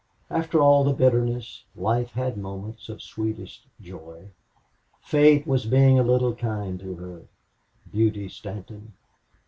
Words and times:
After 0.31 0.59
all 0.59 0.83
the 0.83 0.93
bitterness, 0.93 1.63
life 1.75 2.13
had 2.13 2.35
moments 2.35 2.89
of 2.89 3.03
sweetest 3.03 3.67
joy. 3.79 4.29
Fate 4.99 5.45
was 5.45 5.67
being 5.67 5.99
a 5.99 6.03
little 6.03 6.33
kind 6.33 6.79
to 6.79 6.95
her 6.95 7.27
Beauty 7.91 8.27
Stanton. 8.27 8.93